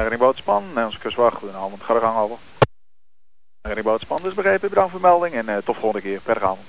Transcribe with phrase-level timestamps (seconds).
[0.00, 2.36] Reddingboot Span, Nederlandse kustwacht, een avond, ga de gang over.
[3.62, 6.66] Reddingboot Span is begrepen, bedankt voor de melding en uh, tot volgende keer, per avond.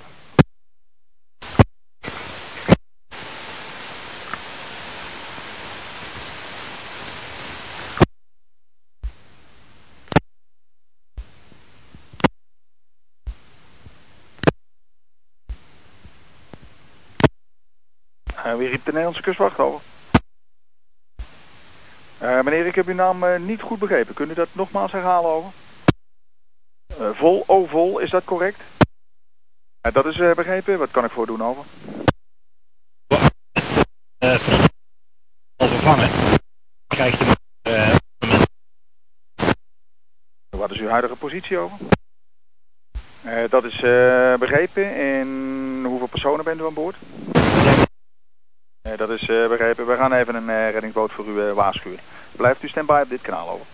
[18.45, 19.90] Uh, wie riep de Nederlandse kustwacht over?
[22.21, 24.13] Uh, meneer, ik heb uw naam uh, niet goed begrepen.
[24.13, 25.51] Kunt u dat nogmaals herhalen over?
[27.13, 28.59] vol, oh vol, is dat correct?
[29.81, 30.77] dat is begrepen.
[30.77, 31.63] Wat kan ik voor doen over?
[35.57, 36.09] vervangen.
[36.87, 37.25] Krijg je
[40.49, 41.77] Wat is uw huidige positie over?
[43.49, 43.79] dat is
[44.39, 44.95] begrepen.
[44.95, 45.27] En
[45.85, 46.95] hoeveel personen bent u aan boord?
[48.97, 49.87] Dat is uh, begrepen.
[49.87, 51.99] We gaan even een uh, reddingsboot voor u uh, waarschuwen.
[52.31, 53.65] Blijft u standby op dit kanaal over.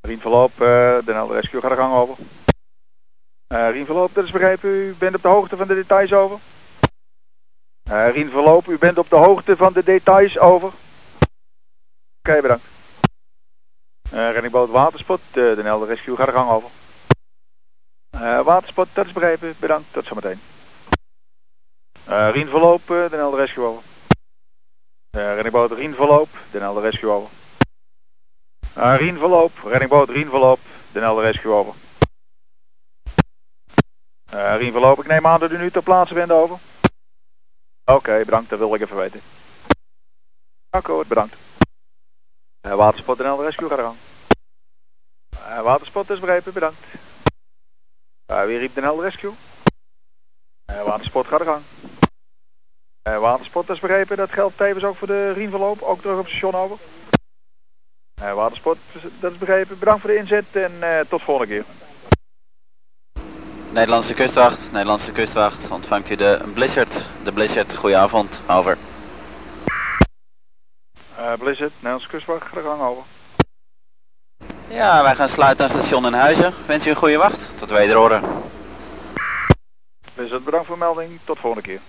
[0.00, 2.16] Rien verloop, de Helder Rescue gaat de gang over.
[3.46, 4.70] Rien verloop, dat is begrepen.
[4.70, 6.38] U bent op de hoogte van de details over.
[7.84, 10.72] Rien verloop, u bent op de hoogte van de details over.
[12.18, 12.64] Oké, bedankt.
[14.10, 16.70] reddingboot Waterspot, de Helder Rescue gaat de gang over.
[18.44, 19.54] waterspot, dat is begrepen.
[19.58, 20.40] Bedankt, tot zometeen.
[22.08, 23.82] Uh, Rien verloop, uh, Den Helder Rescue over.
[25.16, 27.28] Uh, reddingboot Rien verloop, Den Helder Rescue over.
[28.76, 30.58] Uh, Rien verloop, reddingboot Rien verloop,
[30.92, 31.74] Den Helder Rescue over.
[34.34, 36.58] Uh, Rien verloop, ik neem aan dat u nu ter plaatse bent over.
[37.84, 39.20] Oké, bedankt, dat wil ik even weten.
[40.70, 41.36] Akkoord, bedankt.
[42.66, 43.96] Uh, waterspot Den Helder Rescue, ga de gang.
[45.34, 46.80] Uh, waterspot is begrepen, bedankt.
[48.26, 49.32] Wie riep Den Helder Rescue?
[50.70, 51.62] Uh, waterspot, ga de gang.
[53.02, 54.16] Waterspot, dat is begrepen.
[54.16, 55.82] Dat geldt tevens ook voor de Rienverloop.
[55.82, 56.76] Ook terug op station over.
[58.22, 58.78] Uh, waterspot,
[59.20, 59.78] dat is begrepen.
[59.78, 61.64] Bedankt voor de inzet en uh, tot volgende keer.
[63.72, 65.70] Nederlandse kustwacht, Nederlandse kustwacht.
[65.70, 67.06] Ontvangt u de Blizzard.
[67.24, 68.40] De Blizzard, goedenavond.
[68.48, 68.78] Over.
[71.38, 73.02] Blizzard, Nederlandse kustwacht, de gang over.
[74.68, 76.54] Ja, wij gaan sluiten aan station in Huizen.
[76.66, 77.58] Wens u een goede wacht.
[77.58, 78.22] Tot wederhoren.
[80.14, 81.18] Blizzard, bedankt voor de melding.
[81.24, 81.80] Tot volgende keer.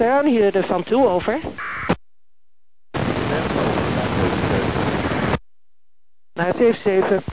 [0.00, 1.40] De Van Toe, over.
[6.32, 7.24] Naar 77.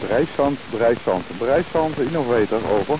[0.00, 2.98] Bereikszand, bereikszand, bereikszand, innovator, over.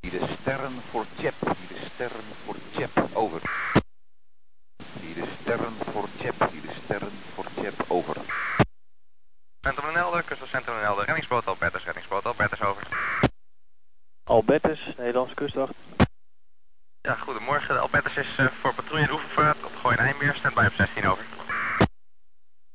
[0.00, 3.40] Hier de sterren voor Chep, hier de sterren voor Chep, over.
[5.00, 8.16] Hier de sterren voor Chep, hier de sterren voor Chep, over.
[9.70, 10.24] Centrum en Helder,
[10.82, 12.86] Helder, reddingsboot Albertus, reddingsboot Albertus, over.
[14.24, 15.72] Albertus, Nederlandse kustwacht.
[17.00, 17.74] Ja, goedemorgen.
[17.74, 21.06] De Albertus is uh, voor patrouille en oefenvaart op Gooi en Eimmeer, standby op 16
[21.06, 21.24] over.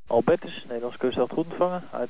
[0.07, 2.09] Albertus, Nederlandse kustwacht goed ontvangen, uit.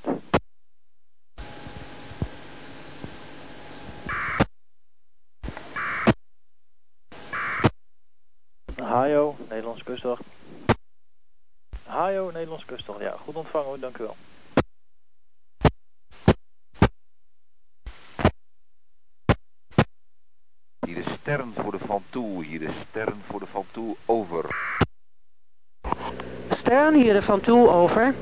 [8.76, 10.24] Hajo, Nederlandse kustwacht.
[11.84, 13.00] Hajo, Nederlandse kustwacht.
[13.00, 14.16] Ja, goed ontvangen hoor, dank u wel.
[21.26, 24.56] Sterren voor de Van Toe, hier de sterren voor de Van Toe, over.
[26.50, 28.16] Stern, hier de Van Toe, over.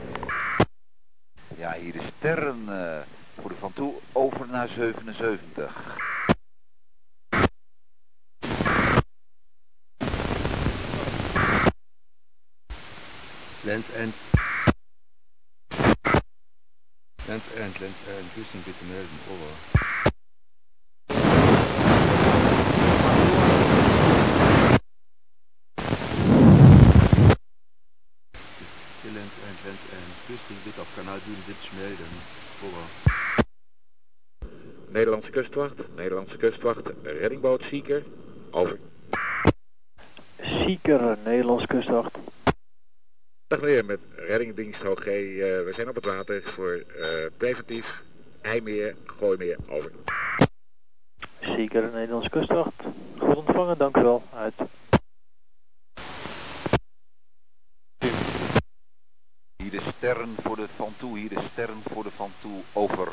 [1.55, 2.97] Ja, hier de sterren uh,
[3.41, 5.97] voor de Van Toe, over naar 77.
[13.61, 14.15] Lens End.
[17.25, 18.33] Lens End, Lens End.
[18.33, 19.81] Houston bitte melden, over.
[29.13, 30.13] Lens End, Lens End.
[31.03, 32.05] Bitte auf Kanal 77 melden,
[32.63, 32.83] over.
[34.91, 38.03] Nederlandse kustwacht, Nederlandse kustwacht, reddingboot Sieker,
[38.51, 38.77] over.
[40.41, 42.17] Sieker, Nederlandse kustwacht.
[43.47, 45.05] Dag meneer, met reddingdienst HG.
[45.05, 48.01] Uh, we zijn op het water voor uh, preventief
[48.41, 49.91] IJmeer, Gooimeer, over.
[51.39, 52.73] Zeker, Nederlandse kustwacht.
[53.17, 54.23] Goed ontvangen, dank u wel.
[54.33, 54.53] Uit.
[59.73, 63.07] De sterren voor de Van Toe, hier de sterren voor de Van Toe, over.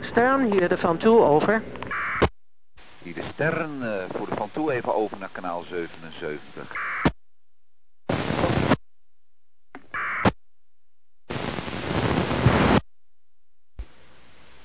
[0.00, 1.62] Stern, hier de Van Toe, over.
[3.02, 6.94] Hier de sterren uh, voor de Van Toe, even over naar kanaal 77.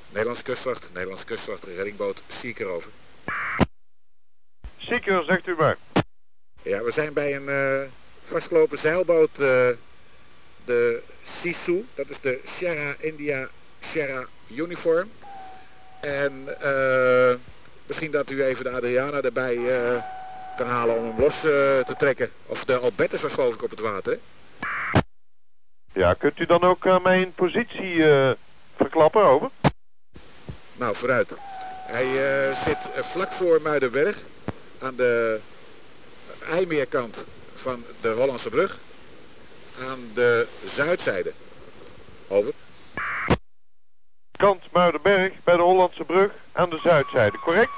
[0.08, 2.92] Nederlandse kustwacht, Nederlandse kustwacht, reddingboot Seeker over.
[4.78, 5.78] Seeker, zegt u maar.
[6.62, 7.48] Ja, we zijn bij een
[7.84, 7.90] uh,
[8.24, 9.70] vastgelopen zeilboot, uh,
[10.66, 11.02] de
[11.42, 13.48] Sisu, dat is de Sierra India
[13.80, 15.10] Sierra Uniform.
[16.02, 17.34] En uh,
[17.86, 19.60] misschien dat u even de Adriana erbij
[20.58, 21.40] kan halen om hem los
[21.86, 22.30] te trekken.
[22.46, 24.20] Of de Albertus was geloof ik op het water, hè?
[25.94, 28.04] Ja, kunt u dan ook mijn positie
[28.76, 29.50] verklappen, over?
[30.76, 31.32] Nou, vooruit.
[31.86, 32.06] Hij
[32.66, 34.18] zit vlak voor Muidenberg
[34.80, 35.40] aan de
[36.50, 37.18] IJmeerkant
[37.56, 38.80] van de Hollandse brug
[39.82, 41.32] aan de zuidzijde.
[42.28, 42.54] Over.
[44.32, 47.72] Kant Muidenberg bij de Hollandse brug aan de zuidzijde, correct?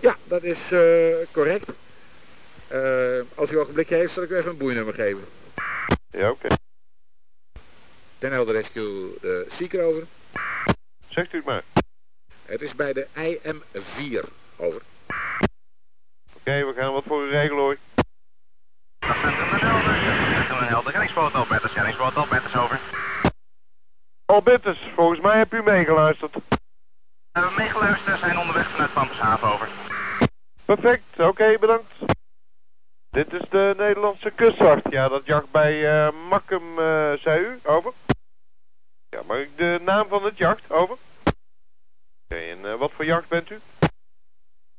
[0.00, 1.68] Ja, dat is uh, correct.
[2.72, 5.24] Uh, als u een ogenblikje heeft, zal ik u even een boeinummer geven.
[6.10, 6.46] Ja, oké.
[6.46, 6.58] Okay.
[8.18, 10.06] Den Helder Rescue de Seeker over.
[11.08, 11.62] Zegt u het maar.
[12.44, 14.82] Het is bij de IM4 over.
[16.26, 17.76] Oké, okay, we gaan wat voor u regelen hoor.
[19.06, 22.80] Helder, reddingsboot Albertus, reddingsboot Albertus over.
[24.24, 26.34] Albertus, volgens mij hebt u meegeluisterd.
[26.34, 26.58] We
[27.32, 29.68] hebben meegeluisterd, zijn onderweg vanuit Pampenshaven over.
[30.64, 31.92] Perfect, oké, okay, bedankt.
[33.10, 34.90] Dit is de Nederlandse kustwacht.
[34.90, 37.92] Ja, dat jacht bij uh, Makkum, uh, zei u, over.
[39.08, 40.96] Ja, mag ik de naam van het jacht, over?
[41.24, 41.34] Oké,
[42.24, 43.60] okay, en uh, wat voor jacht bent u?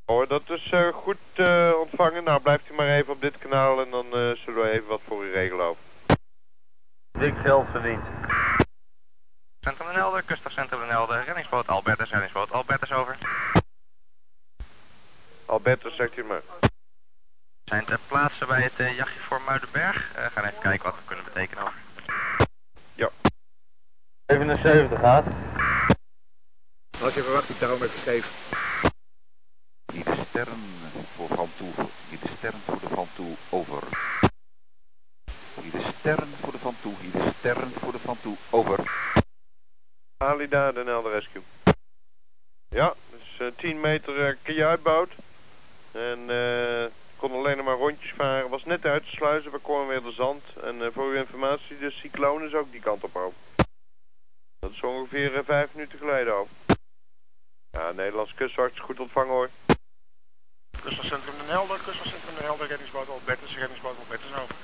[0.07, 2.23] Hoor, dat is uh, goed uh, ontvangen.
[2.23, 5.01] Nou, blijft u maar even op dit kanaal en dan uh, zullen we even wat
[5.07, 5.83] voor u regelen over.
[7.11, 8.03] Dik geld verdiend.
[9.61, 13.17] Centrum Den Helder, Kustafcentrum Den Helder, reddingsboot Albertus, reddingsboot Albertus over.
[15.45, 16.41] Albertus, zegt u maar.
[16.59, 16.69] We
[17.63, 20.11] zijn ter plaatse bij het jachtje voor Muidenberg.
[20.13, 21.79] We gaan even kijken wat we kunnen betekenen over.
[22.93, 23.09] Ja.
[24.25, 25.25] 77 gaat.
[27.01, 28.56] Als je verwacht, ik daarom even.
[30.37, 30.63] Sterren
[31.15, 31.85] voor Van Toe.
[32.09, 33.35] Hier de sterren voor de Van Toe.
[33.49, 33.83] Over.
[35.61, 36.93] Hier de sterren voor de Van Toe.
[37.01, 38.35] Hier de sterren voor de Van Toe.
[38.49, 38.79] Over.
[40.17, 41.41] Alida, de Nelder Rescue.
[42.69, 45.11] Ja, dus uh, 10 meter uh, kajuitboot.
[45.91, 46.85] En uh,
[47.15, 48.49] kon alleen maar rondjes varen.
[48.49, 49.51] Was net uit te sluizen.
[49.87, 50.43] Weer de zand.
[50.63, 53.39] En voor uw informatie, de cycloon is ook die kant op over.
[54.59, 56.51] Dat is ongeveer 5 minuten geleden over.
[57.71, 59.49] Ja, Nederlands kustwacht is goed ontvangen hoor.
[60.81, 64.55] Kustwachtcentrum Den Helder, Kustwachtcentrum Den Helder, reddingsboot Albertus, reddingsboot Albertus over.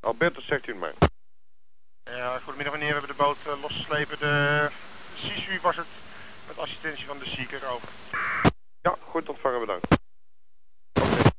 [0.00, 0.94] Albertus, zegt u het maar.
[2.04, 4.18] Ja, goedemiddag meneer, we hebben de boot uh, losgeslepen.
[4.18, 4.68] De
[5.14, 5.86] Sisu was het,
[6.46, 7.88] met assistentie van de Seeker over.
[8.82, 9.86] Ja, goed ontvangen, bedankt.
[10.92, 11.32] Okay.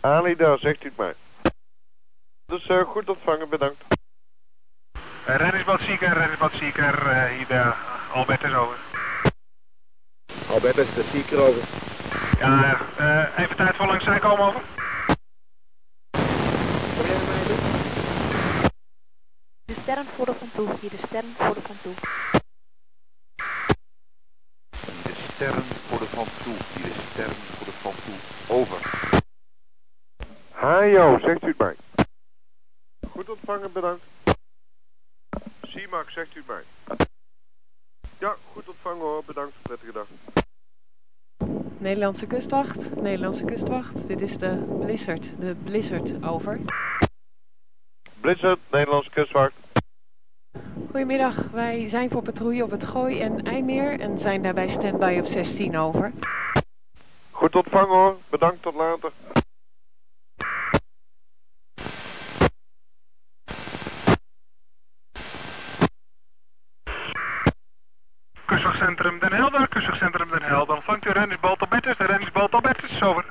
[0.00, 1.14] Ali, daar zegt u het maar.
[2.46, 3.82] Dus uh, goed ontvangen, bedankt.
[5.28, 7.72] Uh, reddingsboot Seeker, reddingsboot Seeker, hier de
[8.12, 8.78] Albertus over.
[10.50, 11.62] Albertus, de Seeker over.
[12.38, 14.62] Ja, uh, even tijd voor langs zijn komen over.
[19.64, 21.94] De sterren voor de van toe, hier de sterren voor de van toe.
[25.02, 28.56] De sterren voor de van toe, hier de sterren voor de van toe.
[28.56, 28.80] Over.
[30.50, 31.76] Hajo, zegt u het maar.
[33.10, 34.04] Goed ontvangen, bedankt.
[35.62, 36.64] CIMAC, zegt u het maar.
[38.18, 40.06] Ja, goed ontvangen hoor, bedankt, prettige dag.
[41.78, 43.92] Nederlandse kustwacht, Nederlandse kustwacht.
[44.06, 46.60] Dit is de Blizzard, de Blizzard, over.
[48.20, 49.52] Blizzard, Nederlandse kustwacht.
[50.90, 55.26] Goedemiddag, wij zijn voor patrouille op het Gooi en IJmeer en zijn daarbij standby op
[55.26, 56.12] 16 over.
[57.30, 59.12] Goed ontvangen hoor, bedankt, tot later.
[68.48, 70.74] Kustwachtcentrum Den Helder, Kustwachtcentrum Den Helder.
[70.74, 73.24] Ontvangt u reddingsboot Albertus, de reddingsboot Albertus, over.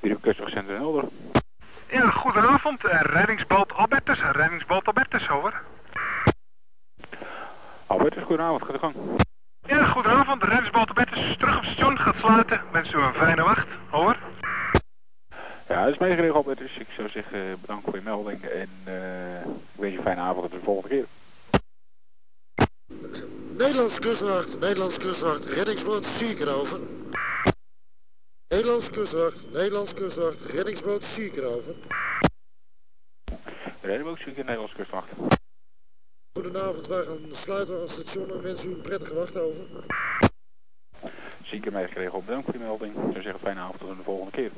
[0.00, 1.04] Hier op Kustwachtcentrum Den Helder.
[1.90, 5.62] Ja, goedenavond, reddingsboot Albertus, reddingsboot Albertus, over.
[7.86, 8.94] Albertus, goedenavond, gaat de gang.
[9.62, 12.60] Ja, goedenavond, de reddingsboot Albertus is terug op station, gaat sluiten.
[12.72, 14.18] Wens u een fijne wacht, over.
[15.68, 16.76] Ja, dat is meegeregeld Albertus.
[16.78, 20.44] Ik zou zeggen bedankt voor je melding en uh, ik wens je een fijne avond
[20.44, 21.06] en tot de volgende keer.
[23.56, 26.06] Nederlands kustwacht, Nederlands kustwacht, reddingsboot
[26.48, 26.80] over.
[28.50, 31.74] Nederlands kustwacht, Nederlands kustwacht, reddingsboot Sieker over.
[33.80, 35.08] Reddingsboot Sieker, Nederlands kustwacht.
[36.32, 39.66] Goedenavond, wij gaan sluiten aan het station en wensen u een prettige wacht over.
[41.42, 42.94] Sieker meegekregen op bedankt voor die melding.
[42.94, 44.50] Ik zou zeggen fijne avond tot de volgende keer.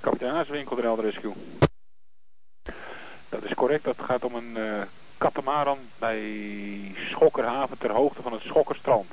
[0.00, 1.34] Kapitein Haaswinkel, de Rescue.
[3.28, 4.82] Dat is correct, dat gaat om een uh,
[5.20, 9.12] katamaran bij Schokkerhaven ter hoogte van het Schokkerstrand.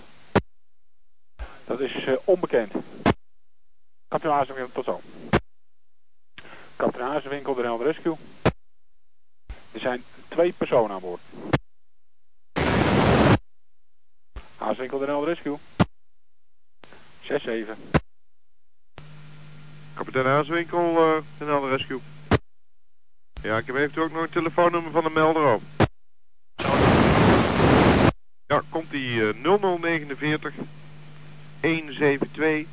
[1.66, 2.74] Dat is uh, onbekend.
[4.08, 5.02] Kapitein Hazenwinkel, tot zo.
[6.76, 8.16] Kapitein Hazenwinkel, de Elder Rescue.
[9.72, 11.22] Er zijn twee personen aan boord.
[14.58, 15.58] Hazenwinkel, de Elder Rescue.
[17.22, 17.98] 6-7.
[19.94, 22.00] Kapitein Haaswinkel, uh, Den Helder Rescue.
[23.42, 25.77] Ja, ik heb eventueel ook nog een telefoonnummer van de melder op.
[28.48, 30.54] Ja, komt die uh, 0049
[31.62, 32.68] 172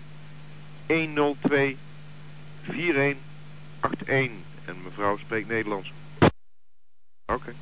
[0.86, 1.76] 102
[2.62, 4.42] 4181.
[4.64, 5.92] En mevrouw spreekt Nederlands.
[7.26, 7.34] Oké.
[7.34, 7.54] Okay.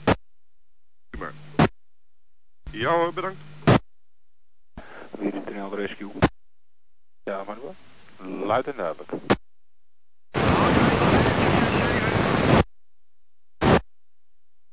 [2.70, 3.40] Ja hoor, bedankt.
[5.18, 6.10] Weer in Den Helder Rescue.
[7.22, 7.74] Ja, maar wat?
[8.46, 9.10] Luid en duidelijk.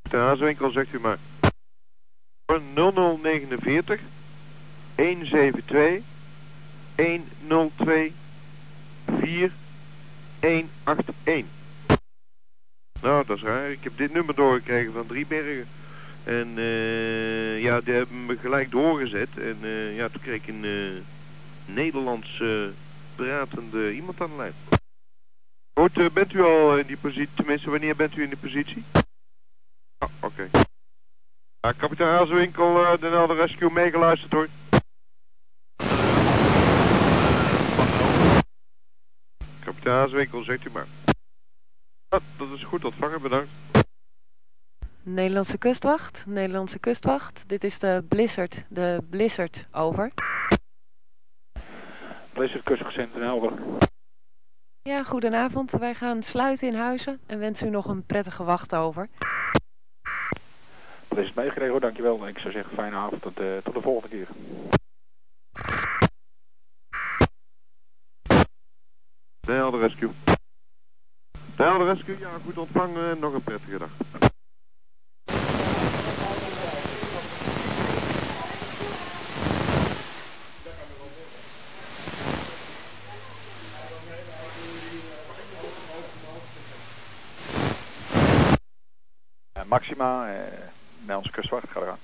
[0.01, 1.17] De Haaswinkel zegt u maar.
[2.49, 3.99] 0049
[4.95, 6.01] 172
[6.95, 8.13] 102
[9.05, 11.45] 4181.
[13.01, 13.71] Nou, dat is raar.
[13.71, 15.67] Ik heb dit nummer doorgekregen van Driebergen.
[16.23, 19.29] En uh, ja, die hebben me gelijk doorgezet.
[19.37, 21.01] En uh, ja, toen kreeg ik een uh,
[21.65, 22.43] Nederlands
[23.15, 24.53] pratende iemand aan de lijn.
[25.73, 27.29] Goed, bent u al in die positie?
[27.33, 28.83] Tenminste, wanneer bent u in die positie?
[29.99, 30.49] Oh, oké.
[31.61, 34.47] Ja, kapitein Haaswinkel, uh, de Nelder Rescue meegeluisterd hoor.
[39.63, 40.85] Kapitein Haaswinkel, zegt u maar.
[42.09, 43.49] Ja, dat is goed ontvangen, bedankt.
[45.03, 47.39] Nederlandse kustwacht, Nederlandse kustwacht.
[47.47, 50.11] Dit is de Blizzard, de Blizzard, over.
[52.33, 53.51] Blizzard kustgezend in Helder.
[54.81, 55.71] Ja, goedenavond.
[55.71, 59.09] Wij gaan sluiten in Huizen en wensen u nog een prettige wacht over.
[61.19, 62.27] Blizzard meegekregen hoor, dankjewel.
[62.27, 64.27] Ik zou zeggen fijne avond tot, uh, tot de volgende keer.
[69.39, 70.09] De Helder Rescue.
[71.55, 73.89] De Helder Rescue, ja goed ontvangen en nog een prettige dag.
[89.67, 91.99] Maxima, eh, Nederlandse kustwacht, ga eraan.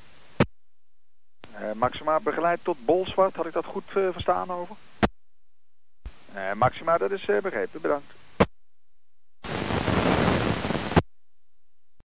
[1.60, 4.76] Uh, Maxima begeleid tot Bolsward, had ik dat goed uh, verstaan over?
[6.36, 8.14] Uh, Maxima, dat is begrepen, bedankt.